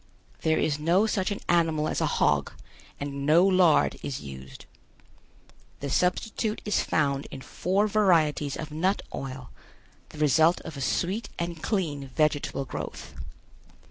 There 0.41 0.57
is 0.57 0.79
no 0.79 1.05
such 1.05 1.29
an 1.29 1.41
animal 1.47 1.87
as 1.87 2.01
a 2.01 2.07
hog 2.07 2.53
and 2.99 3.23
no 3.23 3.45
lard 3.45 3.99
is 4.01 4.19
used. 4.19 4.65
The 5.79 5.91
substitute 5.91 6.59
is 6.65 6.81
found 6.81 7.27
in 7.29 7.41
four 7.41 7.87
varieties 7.87 8.57
of 8.57 8.71
nut 8.71 9.03
oil, 9.13 9.51
the 10.09 10.17
result 10.17 10.59
of 10.61 10.75
a 10.75 10.81
sweet 10.81 11.29
and 11.37 11.61
clean 11.61 12.07
vegetable 12.15 12.65
growth. 12.65 13.13